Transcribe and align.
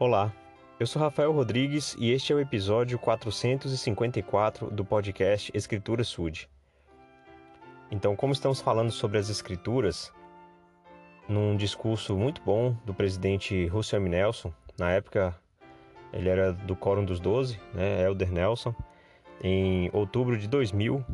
Olá, 0.00 0.32
eu 0.78 0.86
sou 0.86 1.02
Rafael 1.02 1.32
Rodrigues 1.32 1.96
e 1.98 2.12
este 2.12 2.32
é 2.32 2.36
o 2.36 2.38
episódio 2.38 2.96
454 3.00 4.70
do 4.70 4.84
podcast 4.84 5.50
Escritura 5.52 6.04
Sud. 6.04 6.48
Então, 7.90 8.14
como 8.14 8.32
estamos 8.32 8.60
falando 8.60 8.92
sobre 8.92 9.18
as 9.18 9.28
escrituras, 9.28 10.12
num 11.28 11.56
discurso 11.56 12.16
muito 12.16 12.40
bom 12.42 12.76
do 12.86 12.94
presidente 12.94 13.66
Russell 13.66 13.98
M. 13.98 14.10
Nelson, 14.10 14.52
na 14.78 14.92
época 14.92 15.36
ele 16.12 16.28
era 16.28 16.52
do 16.52 16.76
Quórum 16.76 17.04
dos 17.04 17.18
Doze, 17.18 17.58
né, 17.74 18.04
Elder 18.04 18.30
Nelson, 18.30 18.72
em 19.42 19.90
outubro 19.92 20.38
de 20.38 20.46
2000, 20.46 21.04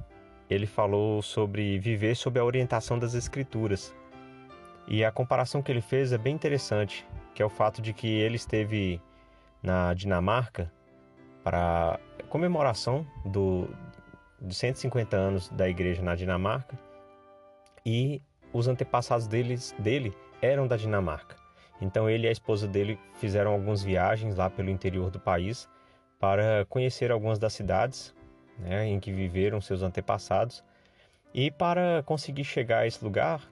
ele 0.50 0.66
falou 0.66 1.22
sobre 1.22 1.78
viver 1.78 2.14
sob 2.16 2.38
a 2.38 2.44
orientação 2.44 2.98
das 2.98 3.14
escrituras. 3.14 3.94
E 4.86 5.02
a 5.02 5.10
comparação 5.10 5.62
que 5.62 5.72
ele 5.72 5.80
fez 5.80 6.12
é 6.12 6.18
bem 6.18 6.34
interessante, 6.34 7.06
que 7.34 7.42
é 7.42 7.44
o 7.44 7.50
fato 7.50 7.82
de 7.82 7.92
que 7.92 8.06
ele 8.06 8.36
esteve 8.36 9.00
na 9.62 9.92
Dinamarca 9.92 10.72
para 11.42 11.98
comemoração 12.28 13.06
do, 13.24 13.68
de 14.40 14.54
150 14.54 15.16
anos 15.16 15.48
da 15.50 15.68
igreja 15.68 16.02
na 16.02 16.14
Dinamarca 16.14 16.78
e 17.84 18.22
os 18.52 18.68
antepassados 18.68 19.26
deles, 19.26 19.74
dele 19.78 20.14
eram 20.40 20.66
da 20.66 20.76
Dinamarca. 20.76 21.36
Então 21.80 22.08
ele 22.08 22.26
e 22.26 22.28
a 22.28 22.32
esposa 22.32 22.68
dele 22.68 22.98
fizeram 23.14 23.52
algumas 23.52 23.82
viagens 23.82 24.36
lá 24.36 24.48
pelo 24.48 24.70
interior 24.70 25.10
do 25.10 25.18
país 25.18 25.68
para 26.20 26.64
conhecer 26.68 27.10
algumas 27.10 27.38
das 27.38 27.52
cidades 27.52 28.14
né, 28.58 28.86
em 28.86 29.00
que 29.00 29.12
viveram 29.12 29.60
seus 29.60 29.82
antepassados. 29.82 30.64
E 31.32 31.50
para 31.50 32.02
conseguir 32.04 32.44
chegar 32.44 32.80
a 32.80 32.86
esse 32.86 33.04
lugar, 33.04 33.42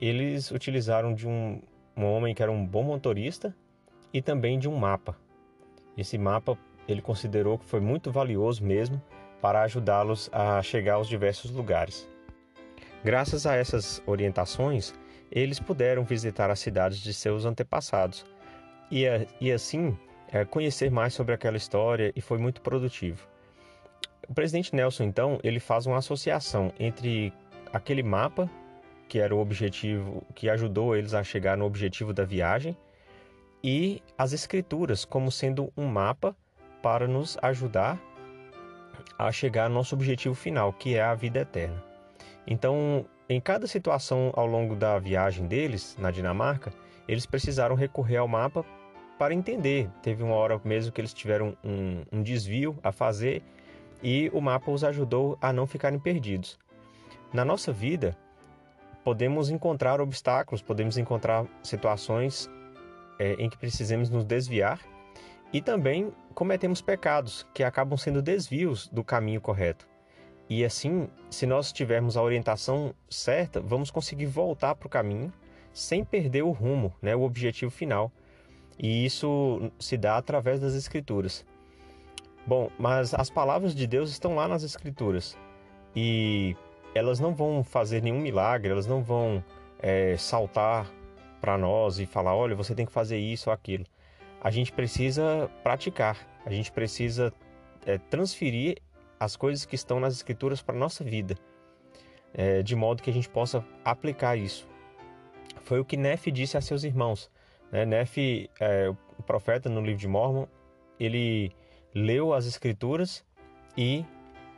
eles 0.00 0.50
utilizaram 0.50 1.14
de 1.14 1.28
um, 1.28 1.60
um 1.96 2.04
homem 2.04 2.34
que 2.34 2.42
era 2.42 2.52
um 2.52 2.64
bom 2.64 2.82
motorista 2.82 3.54
e 4.12 4.20
também 4.20 4.58
de 4.58 4.68
um 4.68 4.76
mapa. 4.76 5.16
Esse 5.96 6.18
mapa 6.18 6.58
ele 6.86 7.00
considerou 7.00 7.58
que 7.58 7.64
foi 7.64 7.80
muito 7.80 8.12
valioso 8.12 8.64
mesmo 8.64 9.02
para 9.40 9.62
ajudá-los 9.62 10.28
a 10.32 10.62
chegar 10.62 10.94
aos 10.94 11.08
diversos 11.08 11.50
lugares. 11.50 12.08
Graças 13.02 13.46
a 13.46 13.54
essas 13.54 14.02
orientações, 14.06 14.94
eles 15.30 15.60
puderam 15.60 16.04
visitar 16.04 16.50
as 16.50 16.58
cidades 16.58 16.98
de 16.98 17.12
seus 17.14 17.44
antepassados 17.44 18.24
e, 18.90 19.04
e 19.40 19.52
assim 19.52 19.96
é, 20.28 20.44
conhecer 20.44 20.90
mais 20.90 21.14
sobre 21.14 21.34
aquela 21.34 21.56
história 21.56 22.12
e 22.14 22.20
foi 22.20 22.38
muito 22.38 22.60
produtivo. 22.60 23.26
O 24.28 24.34
presidente 24.34 24.74
Nelson 24.74 25.04
então 25.04 25.38
ele 25.42 25.60
faz 25.60 25.86
uma 25.86 25.98
associação 25.98 26.72
entre 26.78 27.32
aquele 27.72 28.02
mapa 28.02 28.50
que 29.08 29.18
era 29.18 29.34
o 29.34 29.38
objetivo, 29.38 30.24
que 30.34 30.48
ajudou 30.48 30.96
eles 30.96 31.14
a 31.14 31.22
chegar 31.22 31.56
no 31.56 31.64
objetivo 31.64 32.12
da 32.12 32.24
viagem, 32.24 32.76
e 33.62 34.02
as 34.16 34.32
escrituras 34.32 35.04
como 35.04 35.30
sendo 35.30 35.72
um 35.76 35.86
mapa 35.86 36.36
para 36.82 37.08
nos 37.08 37.36
ajudar 37.42 38.00
a 39.18 39.32
chegar 39.32 39.64
ao 39.64 39.70
nosso 39.70 39.94
objetivo 39.94 40.34
final, 40.34 40.72
que 40.72 40.94
é 40.94 41.02
a 41.02 41.14
vida 41.14 41.40
eterna. 41.40 41.82
Então, 42.46 43.04
em 43.28 43.40
cada 43.40 43.66
situação 43.66 44.32
ao 44.34 44.46
longo 44.46 44.76
da 44.76 44.98
viagem 44.98 45.46
deles 45.46 45.96
na 45.98 46.10
Dinamarca, 46.10 46.72
eles 47.08 47.26
precisaram 47.26 47.74
recorrer 47.74 48.18
ao 48.18 48.28
mapa 48.28 48.64
para 49.18 49.34
entender. 49.34 49.90
Teve 50.02 50.22
uma 50.22 50.34
hora 50.34 50.60
mesmo 50.64 50.92
que 50.92 51.00
eles 51.00 51.12
tiveram 51.12 51.56
um, 51.64 52.04
um 52.12 52.22
desvio 52.22 52.78
a 52.82 52.92
fazer 52.92 53.42
e 54.02 54.30
o 54.32 54.40
mapa 54.40 54.70
os 54.70 54.84
ajudou 54.84 55.38
a 55.40 55.52
não 55.52 55.66
ficarem 55.66 55.98
perdidos. 55.98 56.58
Na 57.32 57.44
nossa 57.44 57.72
vida, 57.72 58.16
podemos 59.06 59.50
encontrar 59.50 60.00
obstáculos, 60.00 60.60
podemos 60.60 60.98
encontrar 60.98 61.46
situações 61.62 62.50
é, 63.20 63.34
em 63.34 63.48
que 63.48 63.56
precisamos 63.56 64.10
nos 64.10 64.24
desviar 64.24 64.80
e 65.52 65.62
também 65.62 66.12
cometemos 66.34 66.82
pecados 66.82 67.46
que 67.54 67.62
acabam 67.62 67.96
sendo 67.96 68.20
desvios 68.20 68.88
do 68.88 69.04
caminho 69.04 69.40
correto. 69.40 69.86
E 70.50 70.64
assim, 70.64 71.08
se 71.30 71.46
nós 71.46 71.70
tivermos 71.72 72.16
a 72.16 72.22
orientação 72.22 72.92
certa, 73.08 73.60
vamos 73.60 73.92
conseguir 73.92 74.26
voltar 74.26 74.74
para 74.74 74.88
o 74.88 74.90
caminho 74.90 75.32
sem 75.72 76.04
perder 76.04 76.42
o 76.42 76.50
rumo, 76.50 76.92
né, 77.00 77.14
o 77.14 77.22
objetivo 77.22 77.70
final. 77.70 78.10
E 78.76 79.06
isso 79.06 79.70
se 79.78 79.96
dá 79.96 80.16
através 80.16 80.58
das 80.58 80.74
Escrituras. 80.74 81.46
Bom, 82.44 82.72
mas 82.76 83.14
as 83.14 83.30
palavras 83.30 83.72
de 83.72 83.86
Deus 83.86 84.10
estão 84.10 84.34
lá 84.34 84.48
nas 84.48 84.64
Escrituras. 84.64 85.38
E 85.94 86.56
elas 86.96 87.20
não 87.20 87.34
vão 87.34 87.62
fazer 87.62 88.02
nenhum 88.02 88.20
milagre, 88.20 88.70
elas 88.70 88.86
não 88.86 89.02
vão 89.02 89.42
é, 89.78 90.16
saltar 90.16 90.90
para 91.40 91.56
nós 91.56 91.98
e 91.98 92.06
falar: 92.06 92.34
olha, 92.34 92.54
você 92.54 92.74
tem 92.74 92.86
que 92.86 92.92
fazer 92.92 93.18
isso 93.18 93.50
ou 93.50 93.54
aquilo. 93.54 93.84
A 94.40 94.50
gente 94.50 94.72
precisa 94.72 95.50
praticar, 95.62 96.16
a 96.44 96.50
gente 96.50 96.70
precisa 96.72 97.32
é, 97.84 97.98
transferir 97.98 98.78
as 99.18 99.36
coisas 99.36 99.64
que 99.64 99.74
estão 99.74 99.98
nas 99.98 100.14
Escrituras 100.14 100.60
para 100.62 100.74
a 100.74 100.78
nossa 100.78 101.02
vida, 101.02 101.36
é, 102.34 102.62
de 102.62 102.76
modo 102.76 103.02
que 103.02 103.10
a 103.10 103.12
gente 103.12 103.28
possa 103.28 103.64
aplicar 103.84 104.36
isso. 104.36 104.68
Foi 105.62 105.80
o 105.80 105.84
que 105.84 105.96
Nefe 105.96 106.30
disse 106.30 106.56
a 106.56 106.60
seus 106.60 106.84
irmãos. 106.84 107.30
Né? 107.72 107.84
Nefe, 107.84 108.50
é, 108.60 108.88
o 108.88 109.22
profeta 109.22 109.68
no 109.68 109.80
livro 109.80 110.00
de 110.00 110.08
Mormon, 110.08 110.46
ele 111.00 111.50
leu 111.94 112.32
as 112.32 112.46
Escrituras 112.46 113.24
e 113.76 114.04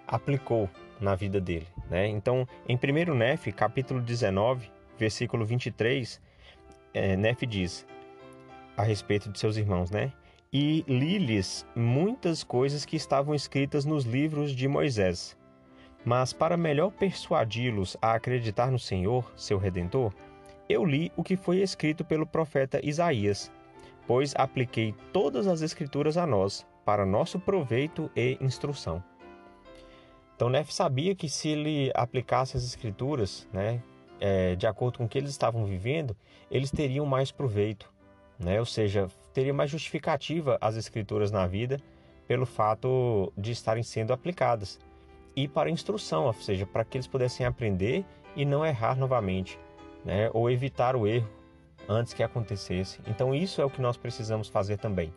aplicou 0.07 0.69
na 1.01 1.15
vida 1.15 1.41
dele. 1.41 1.67
Né? 1.91 2.07
Então, 2.09 2.47
em 2.69 2.77
1 2.77 3.15
Nef, 3.15 3.51
capítulo 3.53 4.01
19, 4.01 4.71
versículo 4.99 5.45
23, 5.45 6.21
é, 6.93 7.17
Nef 7.17 7.47
diz 7.47 7.87
a 8.77 8.83
respeito 8.83 9.31
de 9.31 9.39
seus 9.39 9.57
irmãos, 9.57 9.91
né? 9.91 10.13
E 10.53 10.85
li-lhes 10.89 11.67
muitas 11.75 12.43
coisas 12.43 12.85
que 12.85 12.97
estavam 12.97 13.35
escritas 13.35 13.85
nos 13.85 14.05
livros 14.05 14.53
de 14.53 14.67
Moisés. 14.69 15.37
Mas 16.05 16.33
para 16.33 16.57
melhor 16.57 16.93
persuadi-los 16.93 17.97
a 18.01 18.15
acreditar 18.15 18.71
no 18.71 18.79
Senhor, 18.79 19.31
seu 19.37 19.59
Redentor, 19.59 20.13
eu 20.69 20.85
li 20.85 21.13
o 21.17 21.25
que 21.25 21.37
foi 21.37 21.59
escrito 21.59 22.05
pelo 22.05 22.27
profeta 22.27 22.81
Isaías, 22.85 23.51
pois 24.07 24.35
apliquei 24.37 24.95
todas 25.13 25.47
as 25.47 25.61
Escrituras 25.61 26.17
a 26.17 26.27
nós, 26.27 26.67
para 26.85 27.05
nosso 27.05 27.39
proveito 27.39 28.11
e 28.17 28.39
instrução. 28.41 29.03
Então 30.39 30.49
Nefe 30.49 30.73
sabia 30.73 31.17
que 31.17 31.29
se 31.29 31.49
ele 31.49 31.91
aplicasse 31.93 32.57
as 32.57 32.63
escrituras, 32.63 33.49
né, 33.53 33.83
é, 34.21 34.55
de 34.55 34.69
acordo 34.69 34.99
com 34.99 35.05
o 35.05 35.09
que 35.09 35.19
eles 35.19 35.31
estavam 35.31 35.65
vivendo, 35.65 36.17
eles 36.49 36.71
teriam 36.71 37.05
mais 37.05 37.33
proveito, 37.33 37.93
né? 38.39 38.61
Ou 38.61 38.65
seja, 38.65 39.09
teria 39.35 39.53
mais 39.53 39.69
justificativa 39.69 40.57
as 40.61 40.77
escrituras 40.77 41.33
na 41.33 41.45
vida 41.45 41.81
pelo 42.29 42.47
fato 42.47 43.33
de 43.37 43.51
estarem 43.51 43.83
sendo 43.83 44.13
aplicadas 44.13 44.79
e 45.35 45.49
para 45.49 45.71
instrução, 45.71 46.27
ou 46.27 46.33
seja, 46.35 46.65
para 46.65 46.85
que 46.85 46.99
eles 46.99 47.09
pudessem 47.09 47.45
aprender 47.45 48.05
e 48.37 48.45
não 48.45 48.65
errar 48.65 48.97
novamente, 48.97 49.59
né? 50.05 50.31
Ou 50.33 50.49
evitar 50.49 50.95
o 50.95 51.05
erro 51.05 51.29
antes 51.89 52.13
que 52.13 52.23
acontecesse. 52.23 53.01
Então 53.09 53.35
isso 53.35 53.61
é 53.61 53.65
o 53.65 53.71
que 53.71 53.83
nós 53.83 53.97
precisamos 53.97 54.47
fazer 54.47 54.79
também. 54.79 55.13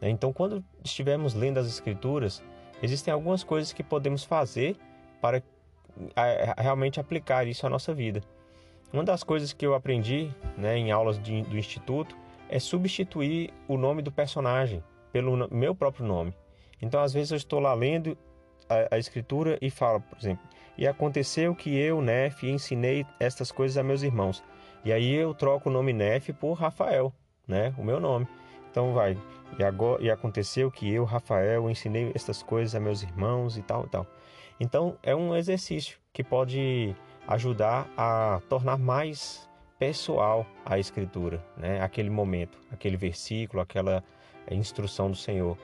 Né? 0.00 0.10
Então, 0.10 0.32
quando 0.32 0.64
estivermos 0.84 1.34
lendo 1.34 1.58
as 1.58 1.66
escrituras 1.66 2.40
existem 2.82 3.12
algumas 3.12 3.42
coisas 3.44 3.72
que 3.72 3.82
podemos 3.82 4.24
fazer 4.24 4.76
para 5.20 5.42
realmente 6.58 7.00
aplicar 7.00 7.46
isso 7.46 7.66
à 7.66 7.70
nossa 7.70 7.94
vida. 7.94 8.22
Uma 8.92 9.04
das 9.04 9.24
coisas 9.24 9.52
que 9.52 9.66
eu 9.66 9.74
aprendi 9.74 10.30
né, 10.56 10.76
em 10.76 10.92
aulas 10.92 11.20
de, 11.20 11.42
do 11.42 11.58
instituto 11.58 12.16
é 12.48 12.58
substituir 12.58 13.52
o 13.66 13.76
nome 13.76 14.02
do 14.02 14.12
personagem 14.12 14.82
pelo 15.12 15.48
meu 15.52 15.74
próprio 15.74 16.06
nome. 16.06 16.34
Então, 16.80 17.02
às 17.02 17.12
vezes, 17.12 17.30
eu 17.30 17.36
estou 17.36 17.60
lá 17.60 17.72
lendo 17.74 18.16
a, 18.68 18.94
a 18.94 18.98
escritura 18.98 19.58
e 19.60 19.70
falo, 19.70 20.00
por 20.00 20.18
exemplo, 20.18 20.44
e 20.76 20.86
aconteceu 20.86 21.54
que 21.54 21.76
eu, 21.76 22.00
Nef, 22.00 22.42
ensinei 22.44 23.06
estas 23.18 23.50
coisas 23.50 23.76
a 23.78 23.82
meus 23.82 24.02
irmãos. 24.02 24.42
E 24.84 24.92
aí 24.92 25.12
eu 25.14 25.32
troco 25.34 25.68
o 25.68 25.72
nome 25.72 25.92
Nef 25.92 26.32
por 26.32 26.54
Rafael, 26.54 27.12
né, 27.46 27.72
o 27.78 27.84
meu 27.84 27.98
nome. 27.98 28.26
Então 28.74 28.92
vai. 28.92 29.16
E, 29.56 29.62
agora, 29.62 30.02
e 30.02 30.10
aconteceu 30.10 30.68
que 30.68 30.92
eu, 30.92 31.04
Rafael, 31.04 31.70
ensinei 31.70 32.10
estas 32.12 32.42
coisas 32.42 32.74
a 32.74 32.80
meus 32.80 33.04
irmãos 33.04 33.56
e 33.56 33.62
tal 33.62 33.84
e 33.84 33.88
tal. 33.88 34.04
Então 34.58 34.98
é 35.00 35.14
um 35.14 35.36
exercício 35.36 35.96
que 36.12 36.24
pode 36.24 36.92
ajudar 37.28 37.88
a 37.96 38.42
tornar 38.48 38.76
mais 38.76 39.48
pessoal 39.78 40.44
a 40.66 40.76
escritura, 40.76 41.40
né? 41.56 41.80
Aquele 41.82 42.10
momento, 42.10 42.58
aquele 42.68 42.96
versículo, 42.96 43.62
aquela 43.62 44.02
instrução 44.50 45.08
do 45.08 45.16
Senhor. 45.16 45.56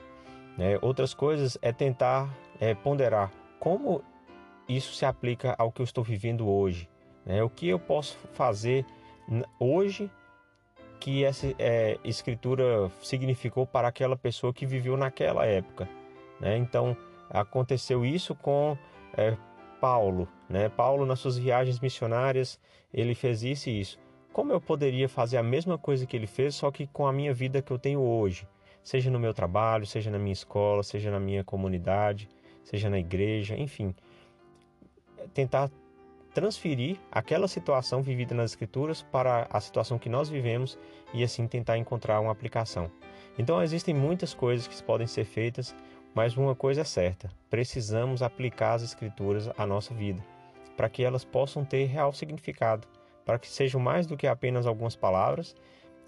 Né? 0.57 0.79
Outras 0.81 1.13
coisas 1.13 1.57
é 1.61 1.73
tentar 1.73 2.33
é, 2.61 2.73
ponderar 2.73 3.29
como 3.59 4.01
isso 4.69 4.93
se 4.93 5.05
aplica 5.05 5.53
ao 5.57 5.69
que 5.69 5.81
eu 5.81 5.83
estou 5.83 6.01
vivendo 6.01 6.47
hoje. 6.47 6.89
Né? 7.25 7.43
O 7.43 7.49
que 7.49 7.67
eu 7.67 7.77
posso 7.77 8.17
fazer 8.31 8.85
hoje 9.59 10.09
que 11.01 11.25
essa 11.25 11.53
é, 11.59 11.97
escritura 12.03 12.89
significou 13.01 13.67
para 13.67 13.89
aquela 13.89 14.15
pessoa 14.15 14.53
que 14.53 14.65
viveu 14.65 14.95
naquela 14.95 15.45
época. 15.45 15.89
Né? 16.39 16.55
Então 16.57 16.95
aconteceu 17.29 18.05
isso 18.05 18.33
com 18.33 18.77
é, 19.17 19.35
Paulo. 19.81 20.29
Né? 20.47 20.69
Paulo, 20.69 21.05
nas 21.05 21.19
suas 21.19 21.37
viagens 21.37 21.79
missionárias, 21.81 22.57
ele 22.93 23.13
fez 23.13 23.43
isso 23.43 23.69
e 23.69 23.81
isso. 23.81 23.99
Como 24.31 24.53
eu 24.53 24.61
poderia 24.61 25.09
fazer 25.09 25.35
a 25.35 25.43
mesma 25.43 25.77
coisa 25.77 26.05
que 26.05 26.15
ele 26.15 26.27
fez, 26.27 26.55
só 26.55 26.71
que 26.71 26.87
com 26.87 27.05
a 27.05 27.11
minha 27.11 27.33
vida 27.33 27.61
que 27.61 27.71
eu 27.71 27.77
tenho 27.77 27.99
hoje? 27.99 28.47
seja 28.83 29.11
no 29.11 29.19
meu 29.19 29.33
trabalho, 29.33 29.85
seja 29.85 30.09
na 30.09 30.17
minha 30.17 30.33
escola, 30.33 30.83
seja 30.83 31.11
na 31.11 31.19
minha 31.19 31.43
comunidade, 31.43 32.29
seja 32.63 32.89
na 32.89 32.99
igreja, 32.99 33.55
enfim, 33.55 33.95
tentar 35.33 35.69
transferir 36.33 36.97
aquela 37.11 37.47
situação 37.47 38.01
vivida 38.01 38.33
nas 38.33 38.51
escrituras 38.51 39.01
para 39.01 39.47
a 39.49 39.59
situação 39.59 39.99
que 39.99 40.09
nós 40.09 40.29
vivemos 40.29 40.77
e 41.13 41.23
assim 41.23 41.47
tentar 41.47 41.77
encontrar 41.77 42.19
uma 42.19 42.31
aplicação. 42.31 42.89
Então 43.37 43.61
existem 43.61 43.93
muitas 43.93 44.33
coisas 44.33 44.67
que 44.67 44.83
podem 44.83 45.07
ser 45.07 45.25
feitas, 45.25 45.75
mas 46.13 46.35
uma 46.37 46.55
coisa 46.55 46.81
é 46.81 46.85
certa: 46.85 47.29
precisamos 47.49 48.21
aplicar 48.21 48.73
as 48.73 48.83
escrituras 48.83 49.49
à 49.57 49.65
nossa 49.65 49.93
vida, 49.93 50.23
para 50.77 50.89
que 50.89 51.03
elas 51.03 51.25
possam 51.25 51.65
ter 51.65 51.85
real 51.85 52.13
significado, 52.13 52.87
para 53.25 53.39
que 53.39 53.47
sejam 53.47 53.79
mais 53.79 54.07
do 54.07 54.17
que 54.17 54.27
apenas 54.27 54.65
algumas 54.65 54.95
palavras 54.95 55.55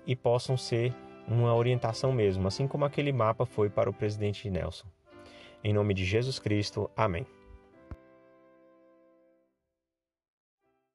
e 0.06 0.16
possam 0.16 0.58
ser 0.58 0.94
uma 1.28 1.54
orientação 1.56 2.12
mesmo, 2.12 2.48
assim 2.48 2.68
como 2.68 2.84
aquele 2.84 3.14
mapa 3.14 3.46
foi 3.46 3.70
para 3.70 3.90
o 3.90 3.94
presidente 3.94 4.50
Nelson. 4.50 4.88
Em 5.64 5.72
nome 5.72 5.94
de 5.94 6.04
Jesus 6.04 6.40
Cristo, 6.40 6.90
amém. 6.96 7.26